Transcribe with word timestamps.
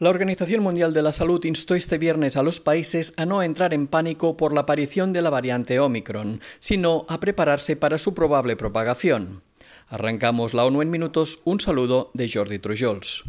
La 0.00 0.10
Organización 0.10 0.62
Mundial 0.62 0.94
de 0.94 1.02
la 1.02 1.10
Salud 1.10 1.44
instó 1.44 1.74
este 1.74 1.98
viernes 1.98 2.36
a 2.36 2.44
los 2.44 2.60
países 2.60 3.14
a 3.16 3.26
no 3.26 3.42
entrar 3.42 3.74
en 3.74 3.88
pánico 3.88 4.36
por 4.36 4.52
la 4.52 4.60
aparición 4.60 5.12
de 5.12 5.22
la 5.22 5.30
variante 5.30 5.80
Omicron, 5.80 6.40
sino 6.60 7.04
a 7.08 7.18
prepararse 7.18 7.74
para 7.74 7.98
su 7.98 8.14
probable 8.14 8.54
propagación. 8.54 9.42
Arrancamos 9.88 10.54
la 10.54 10.66
ONU 10.66 10.82
en 10.82 10.90
minutos. 10.90 11.40
Un 11.42 11.58
saludo 11.58 12.12
de 12.14 12.30
Jordi 12.32 12.60
Trujols. 12.60 13.24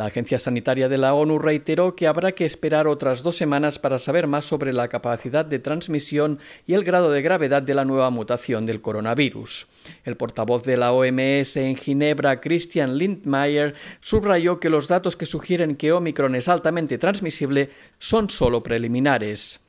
La 0.00 0.06
Agencia 0.06 0.38
Sanitaria 0.38 0.88
de 0.88 0.96
la 0.96 1.12
ONU 1.12 1.38
reiteró 1.38 1.94
que 1.94 2.06
habrá 2.06 2.32
que 2.32 2.46
esperar 2.46 2.86
otras 2.86 3.22
dos 3.22 3.36
semanas 3.36 3.78
para 3.78 3.98
saber 3.98 4.26
más 4.26 4.46
sobre 4.46 4.72
la 4.72 4.88
capacidad 4.88 5.44
de 5.44 5.58
transmisión 5.58 6.38
y 6.66 6.72
el 6.72 6.84
grado 6.84 7.10
de 7.10 7.20
gravedad 7.20 7.60
de 7.60 7.74
la 7.74 7.84
nueva 7.84 8.08
mutación 8.08 8.64
del 8.64 8.80
coronavirus. 8.80 9.66
El 10.06 10.16
portavoz 10.16 10.62
de 10.62 10.78
la 10.78 10.92
OMS 10.92 11.54
en 11.58 11.76
Ginebra, 11.76 12.40
Christian 12.40 12.96
Lindmeier, 12.96 13.74
subrayó 14.00 14.58
que 14.58 14.70
los 14.70 14.88
datos 14.88 15.16
que 15.16 15.26
sugieren 15.26 15.76
que 15.76 15.92
Omicron 15.92 16.34
es 16.34 16.48
altamente 16.48 16.96
transmisible 16.96 17.68
son 17.98 18.30
solo 18.30 18.62
preliminares. 18.62 19.60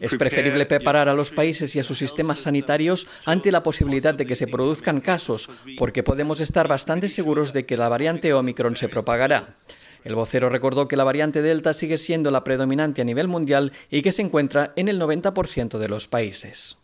Es 0.00 0.16
preferible 0.16 0.66
preparar 0.66 1.08
a 1.08 1.14
los 1.14 1.30
países 1.30 1.74
y 1.76 1.78
a 1.78 1.84
sus 1.84 1.98
sistemas 1.98 2.40
sanitarios 2.40 3.06
ante 3.24 3.52
la 3.52 3.62
posibilidad 3.62 4.12
de 4.12 4.26
que 4.26 4.34
se 4.34 4.48
produzcan 4.48 5.00
casos, 5.00 5.48
porque 5.78 6.02
podemos 6.02 6.40
estar 6.40 6.66
bastante 6.66 7.06
seguros 7.06 7.52
de 7.52 7.66
que 7.66 7.76
la 7.76 7.88
variante 7.88 8.34
Omicron 8.34 8.76
se 8.76 8.88
propagará. 8.88 9.56
El 10.02 10.16
vocero 10.16 10.48
recordó 10.48 10.88
que 10.88 10.96
la 10.96 11.04
variante 11.04 11.42
Delta 11.42 11.72
sigue 11.72 11.98
siendo 11.98 12.30
la 12.30 12.42
predominante 12.42 13.02
a 13.02 13.04
nivel 13.04 13.28
mundial 13.28 13.72
y 13.90 14.02
que 14.02 14.12
se 14.12 14.22
encuentra 14.22 14.72
en 14.76 14.88
el 14.88 15.00
90% 15.00 15.78
de 15.78 15.88
los 15.88 16.08
países. 16.08 16.79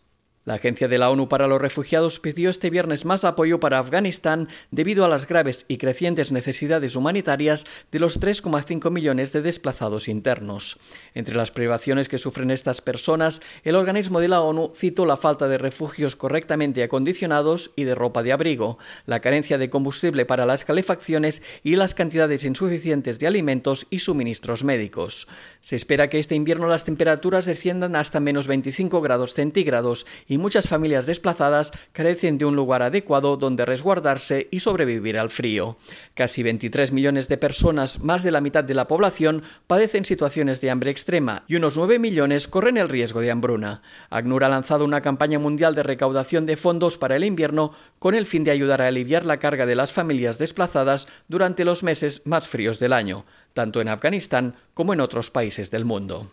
La 0.47 0.53
Agencia 0.53 0.87
de 0.87 0.97
la 0.97 1.09
ONU 1.09 1.27
para 1.27 1.45
los 1.45 1.59
Refugiados 1.59 2.21
pidió 2.21 2.49
este 2.49 2.69
viernes 2.69 3.03
más 3.03 3.25
apoyo 3.25 3.59
para 3.59 3.79
Afganistán 3.79 4.47
debido 4.71 5.03
a 5.03 5.09
las 5.09 5.27
graves 5.27 5.65
y 5.67 5.77
crecientes 5.77 6.31
necesidades 6.31 6.95
humanitarias 6.95 7.65
de 7.91 7.99
los 7.99 8.21
3,5 8.21 8.89
millones 8.89 9.33
de 9.33 9.41
desplazados 9.41 10.07
internos. 10.07 10.79
Entre 11.13 11.35
las 11.35 11.51
privaciones 11.51 12.07
que 12.07 12.17
sufren 12.17 12.49
estas 12.49 12.79
personas, 12.79 13.41
el 13.65 13.75
organismo 13.75 14.21
de 14.21 14.29
la 14.29 14.39
ONU 14.39 14.71
citó 14.73 15.05
la 15.05 15.17
falta 15.17 15.49
de 15.49 15.57
refugios 15.57 16.15
correctamente 16.15 16.81
acondicionados 16.81 17.71
y 17.75 17.83
de 17.83 17.95
ropa 17.95 18.23
de 18.23 18.31
abrigo, 18.31 18.77
la 19.05 19.19
carencia 19.19 19.57
de 19.57 19.69
combustible 19.69 20.25
para 20.25 20.45
las 20.45 20.63
calefacciones 20.63 21.43
y 21.61 21.75
las 21.75 21.93
cantidades 21.93 22.45
insuficientes 22.45 23.19
de 23.19 23.27
alimentos 23.27 23.85
y 23.89 23.99
suministros 23.99 24.63
médicos. 24.63 25.27
Se 25.59 25.75
espera 25.75 26.09
que 26.09 26.19
este 26.19 26.35
invierno 26.35 26.67
las 26.67 26.85
temperaturas 26.85 27.45
desciendan 27.45 27.97
hasta 27.97 28.21
menos 28.21 28.47
25 28.47 29.01
grados 29.01 29.33
centígrados 29.33 30.05
y 30.25 30.36
muchas 30.37 30.67
familias 30.67 31.05
desplazadas 31.05 31.71
carecen 31.91 32.37
de 32.37 32.45
un 32.45 32.55
lugar 32.55 32.81
adecuado 32.83 33.37
donde 33.37 33.65
resguardarse 33.65 34.47
y 34.51 34.59
sobrevivir 34.59 35.17
al 35.17 35.29
frío. 35.29 35.77
Casi 36.13 36.43
23 36.43 36.91
millones 36.91 37.27
de 37.27 37.37
personas, 37.37 38.01
más 38.01 38.23
de 38.23 38.31
la 38.31 38.41
mitad 38.41 38.63
de 38.63 38.73
la 38.73 38.87
población, 38.87 39.43
padecen 39.67 40.05
situaciones 40.05 40.61
de 40.61 40.71
hambre 40.71 40.91
extrema 40.91 41.43
y 41.47 41.55
unos 41.55 41.77
9 41.77 41.99
millones 41.99 42.47
corren 42.47 42.77
el 42.77 42.89
riesgo 42.89 43.21
de 43.21 43.31
hambruna. 43.31 43.81
ACNUR 44.09 44.43
ha 44.43 44.49
lanzado 44.49 44.85
una 44.85 45.01
campaña 45.01 45.39
mundial 45.39 45.75
de 45.75 45.83
recaudación 45.83 46.45
de 46.45 46.57
fondos 46.57 46.97
para 46.97 47.15
el 47.15 47.23
invierno 47.23 47.71
con 47.99 48.15
el 48.15 48.25
fin 48.25 48.43
de 48.43 48.51
ayudar 48.51 48.81
a 48.81 48.87
aliviar 48.87 49.25
la 49.25 49.37
carga 49.37 49.65
de 49.65 49.75
las 49.75 49.91
familias 49.91 50.37
desplazadas 50.37 51.07
durante 51.27 51.65
los 51.65 51.83
meses 51.83 52.23
más 52.25 52.47
fríos 52.47 52.79
del 52.79 52.93
año, 52.93 53.25
tanto 53.53 53.81
en 53.81 53.89
Afganistán 53.89 54.55
como 54.73 54.93
en 54.93 55.01
otros 55.01 55.31
países 55.31 55.71
del 55.71 55.85
mundo. 55.85 56.27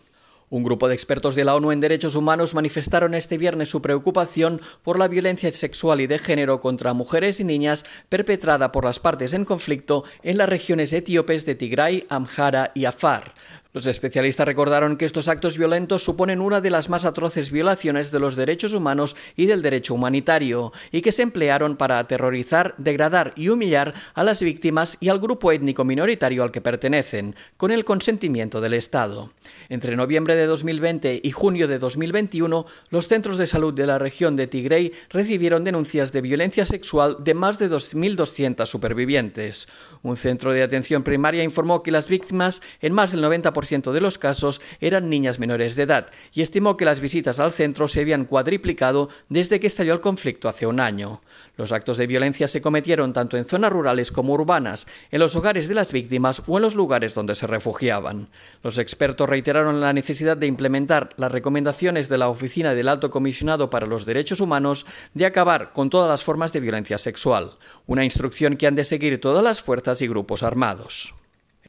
Un 0.49 0.63
grupo 0.63 0.87
de 0.87 0.93
expertos 0.93 1.33
de 1.33 1.43
la 1.43 1.55
ONU 1.55 1.71
en 1.71 1.81
Derechos 1.81 2.15
Humanos 2.15 2.53
manifestaron 2.53 3.15
este 3.15 3.39
viernes 3.39 3.69
su 3.69 3.81
preocupación 3.81 4.61
por 4.83 4.99
la 4.99 5.07
violencia 5.07 5.51
sexual 5.51 6.01
y 6.01 6.07
de 6.07 6.19
género 6.19 6.59
contra 6.59 6.93
mujeres 6.93 7.39
y 7.39 7.43
niñas 7.43 7.83
perpetrada 8.09 8.71
por 8.71 8.85
las 8.85 8.99
partes 8.99 9.33
en 9.33 9.43
conflicto 9.43 10.03
en 10.21 10.37
las 10.37 10.47
regiones 10.47 10.93
etíopes 10.93 11.47
de 11.47 11.55
Tigray, 11.55 12.05
Amhara 12.09 12.71
y 12.75 12.85
Afar. 12.85 13.33
Los 13.75 13.87
especialistas 13.87 14.45
recordaron 14.45 14.95
que 14.95 15.03
estos 15.03 15.27
actos 15.27 15.57
violentos 15.57 16.01
suponen 16.01 16.39
una 16.39 16.61
de 16.61 16.69
las 16.69 16.87
más 16.87 17.03
atroces 17.03 17.51
violaciones 17.51 18.09
de 18.09 18.21
los 18.21 18.37
derechos 18.37 18.73
humanos 18.73 19.17
y 19.35 19.47
del 19.47 19.61
derecho 19.61 19.95
humanitario, 19.95 20.71
y 20.93 21.01
que 21.01 21.11
se 21.11 21.23
emplearon 21.23 21.75
para 21.75 21.99
aterrorizar, 21.99 22.73
degradar 22.77 23.33
y 23.35 23.49
humillar 23.49 23.93
a 24.13 24.23
las 24.23 24.41
víctimas 24.41 24.97
y 25.01 25.09
al 25.09 25.19
grupo 25.19 25.51
étnico 25.51 25.83
minoritario 25.83 26.41
al 26.41 26.51
que 26.51 26.61
pertenecen, 26.61 27.35
con 27.57 27.69
el 27.69 27.83
consentimiento 27.83 28.61
del 28.61 28.75
Estado. 28.75 29.33
Entre 29.67 29.97
noviembre 29.97 30.37
de 30.37 30.44
2020 30.47 31.21
y 31.23 31.31
junio 31.31 31.67
de 31.67 31.79
2021, 31.79 32.65
los 32.89 33.07
centros 33.07 33.37
de 33.37 33.47
salud 33.47 33.73
de 33.73 33.85
la 33.85 33.99
región 33.99 34.35
de 34.35 34.47
Tigray 34.47 34.93
recibieron 35.09 35.63
denuncias 35.63 36.11
de 36.11 36.21
violencia 36.21 36.65
sexual 36.65 37.17
de 37.19 37.33
más 37.33 37.59
de 37.59 37.69
2.200 37.69 38.65
supervivientes. 38.65 39.67
Un 40.03 40.17
centro 40.17 40.53
de 40.53 40.63
atención 40.63 41.03
primaria 41.03 41.43
informó 41.43 41.83
que 41.83 41.91
las 41.91 42.09
víctimas, 42.09 42.61
en 42.81 42.93
más 42.93 43.11
del 43.11 43.23
90% 43.23 43.91
de 43.91 44.01
los 44.01 44.17
casos 44.17 44.61
eran 44.79 45.09
niñas 45.09 45.39
menores 45.39 45.75
de 45.75 45.83
edad 45.83 46.07
y 46.33 46.41
estimó 46.41 46.77
que 46.77 46.85
las 46.85 47.01
visitas 47.01 47.39
al 47.39 47.51
centro 47.51 47.87
se 47.87 48.01
habían 48.01 48.25
cuadriplicado 48.25 49.09
desde 49.29 49.59
que 49.59 49.67
estalló 49.67 49.93
el 49.93 50.01
conflicto 50.01 50.49
hace 50.49 50.67
un 50.67 50.79
año. 50.79 51.21
Los 51.57 51.71
actos 51.71 51.97
de 51.97 52.07
violencia 52.07 52.47
se 52.47 52.61
cometieron 52.61 53.13
tanto 53.13 53.37
en 53.37 53.45
zonas 53.45 53.71
rurales 53.71 54.11
como 54.11 54.33
urbanas, 54.33 54.87
en 55.11 55.19
los 55.19 55.35
hogares 55.35 55.67
de 55.67 55.75
las 55.75 55.91
víctimas 55.91 56.43
o 56.47 56.57
en 56.57 56.63
los 56.63 56.75
lugares 56.75 57.15
donde 57.15 57.35
se 57.35 57.47
refugiaban. 57.47 58.27
Los 58.63 58.77
expertos 58.77 59.29
reiteraron 59.29 59.81
la 59.81 59.93
necesidad 59.93 60.24
de 60.33 60.47
implementar 60.47 61.09
las 61.17 61.31
recomendaciones 61.31 62.09
de 62.09 62.17
la 62.17 62.29
Oficina 62.29 62.73
del 62.73 62.87
Alto 62.87 63.11
Comisionado 63.11 63.69
para 63.69 63.85
los 63.85 64.07
Derechos 64.07 64.41
Humanos 64.41 64.87
de 65.13 65.27
acabar 65.27 65.73
con 65.73 65.91
todas 65.91 66.09
las 66.09 66.23
formas 66.23 66.53
de 66.53 66.61
violencia 66.61 66.97
sexual, 66.97 67.51
una 67.85 68.03
instrucción 68.03 68.57
que 68.57 68.65
han 68.65 68.73
de 68.73 68.85
seguir 68.85 69.21
todas 69.21 69.43
las 69.43 69.61
fuerzas 69.61 70.01
y 70.01 70.07
grupos 70.07 70.41
armados. 70.41 71.13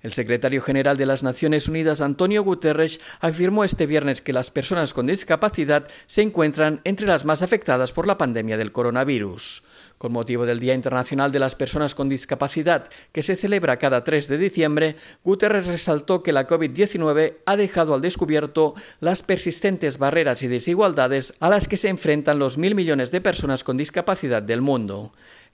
El 0.02 0.12
secretario 0.12 0.60
general 0.60 0.96
de 0.96 1.06
las 1.06 1.22
Naciones 1.22 1.68
Unidas, 1.68 2.00
Antonio 2.00 2.44
Guterres, 2.44 3.00
afirmó 3.20 3.64
este 3.64 3.86
viernes 3.86 4.20
que 4.20 4.32
las 4.32 4.50
personas 4.50 4.92
con 4.92 5.06
discapacidad 5.06 5.88
se 6.06 6.22
encuentran 6.22 6.80
entre 6.84 7.06
las 7.06 7.24
más 7.24 7.42
afectadas 7.42 7.92
por 7.92 8.06
la 8.06 8.18
pandemia 8.18 8.56
del 8.56 8.72
coronavirus. 8.72 9.62
Con 9.98 10.12
motivo 10.12 10.44
del 10.44 10.60
Día 10.60 10.74
Internacional 10.74 11.32
de 11.32 11.38
las 11.38 11.54
Personas 11.54 11.94
con 11.94 12.10
Discapacidad, 12.10 12.88
que 13.12 13.22
se 13.22 13.34
celebra 13.34 13.78
cada 13.78 14.04
3 14.04 14.28
de 14.28 14.36
diciembre, 14.36 14.96
Guterres 15.24 15.66
resaltó 15.66 16.22
que 16.22 16.32
la 16.32 16.46
COVID-19 16.46 17.38
ha 17.46 17.56
dejado 17.56 17.94
al 17.94 18.02
descubierto 18.02 18.74
las 19.00 19.22
persistentes 19.22 19.96
barreras 19.96 20.42
y 20.42 20.48
desigualdades 20.48 21.34
a 21.40 21.48
las 21.48 21.66
que 21.66 21.78
se 21.78 21.88
enfrentan 21.88 22.38
los 22.38 22.58
mil 22.58 22.74
millones 22.74 23.10
de 23.10 23.22
personas 23.22 23.64
con 23.64 23.78
discapacidad 23.78 24.42
del 24.42 24.60
mundo. 24.60 25.12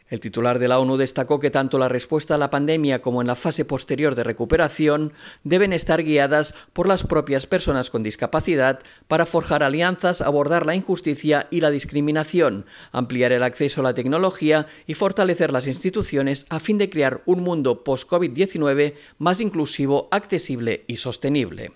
El 0.08 0.20
titular 0.20 0.58
de 0.58 0.68
la 0.68 0.78
ONU 0.78 0.98
destacó 0.98 1.40
que 1.40 1.50
tanto 1.50 1.78
la 1.78 1.88
respuesta 1.88 2.34
a 2.34 2.38
la 2.38 2.50
pandemia 2.50 3.00
como 3.00 3.22
en 3.22 3.28
la 3.28 3.34
fase 3.34 3.64
posterior 3.64 4.14
de 4.14 4.24
recuperación 4.24 5.12
deben 5.42 5.72
estar 5.72 6.02
guiadas 6.02 6.54
por 6.74 6.86
las 6.86 7.04
propias 7.04 7.46
personas 7.46 7.88
con 7.88 8.02
discapacidad 8.02 8.80
para 9.08 9.24
forjar 9.24 9.62
alianzas, 9.62 10.20
abordar 10.20 10.66
la 10.66 10.74
injusticia 10.74 11.46
y 11.50 11.62
la 11.62 11.70
discriminación, 11.70 12.66
ampliar 12.92 13.32
el 13.32 13.42
acceso 13.42 13.80
a 13.80 13.84
la 13.84 13.94
tecnología 13.94 14.66
y 14.86 14.94
fortalecer 14.94 15.50
las 15.50 15.66
instituciones 15.66 16.44
a 16.50 16.60
fin 16.60 16.76
de 16.76 16.90
crear 16.90 17.22
un 17.24 17.40
mundo 17.40 17.82
post-COVID-19 17.82 18.94
más 19.18 19.40
inclusivo, 19.40 20.08
accesible 20.10 20.84
y 20.88 20.96
sostenible. 20.96 21.72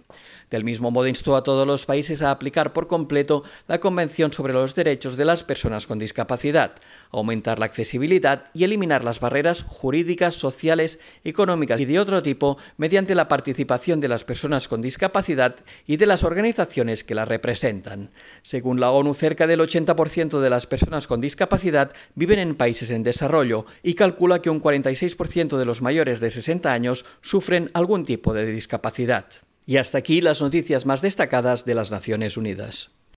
Del 0.51 0.63
mismo 0.63 0.91
modo 0.91 1.09
instó 1.09 1.37
a 1.37 1.43
todos 1.43 1.67
los 1.67 1.87
países 1.87 2.23
a 2.23 2.31
aplicar 2.31 2.73
por 2.73 2.87
completo 2.87 3.43
la 3.67 3.81
Convención 3.81 4.33
sobre 4.33 4.53
los 4.53 4.75
Derechos 4.75 5.17
de 5.17 5.25
las 5.25 5.43
Personas 5.43 5.87
con 5.87 5.99
Discapacidad, 5.99 6.75
aumentar 7.11 7.59
la 7.59 7.67
accesibilidad 7.67 8.26
y 8.55 8.65
eliminar 8.65 9.05
las 9.05 9.21
barreras 9.21 9.65
jurídicas, 9.69 10.35
sociales, 10.35 10.99
económicas 11.25 11.81
y 11.81 11.85
de 11.85 11.99
otro 11.99 12.23
tipo 12.23 12.59
mediante 12.77 13.15
la 13.15 13.29
participación 13.29 14.01
de 14.01 14.09
las 14.09 14.25
personas 14.25 14.69
con 14.69 14.83
discapacidad 14.83 15.57
y 15.87 15.97
de 15.97 16.07
las 16.07 16.25
organizaciones 16.25 17.05
que 17.05 17.15
las 17.15 17.29
representan. 17.29 18.11
Según 18.43 18.81
la 18.81 18.91
ONU, 18.91 19.15
cerca 19.15 19.47
del 19.47 19.61
80% 19.61 20.41
de 20.41 20.51
las 20.51 20.67
personas 20.67 21.07
con 21.07 21.21
discapacidad 21.21 21.93
viven 22.15 22.39
en 22.39 22.57
países 22.57 22.91
en 22.91 23.03
desarrollo 23.03 23.65
y 23.83 23.95
calcula 23.95 24.43
que 24.43 24.51
un 24.51 24.63
46% 24.63 25.57
de 25.57 25.65
los 25.65 25.83
mayores 25.83 26.21
de 26.21 26.31
60 26.31 26.73
años 26.73 27.05
sufren 27.21 27.71
algún 27.75 28.05
tipo 28.05 28.34
de 28.34 28.47
discapacidad. 28.47 29.27
Y 29.67 29.79
hasta 29.79 29.99
aquí 29.99 30.21
las 30.21 30.41
noticias 30.41 30.87
más 30.87 31.03
destacadas 31.03 31.65
de 31.65 31.75
las 31.75 31.91
Naciones 31.91 32.37
Unidas. 32.37 32.96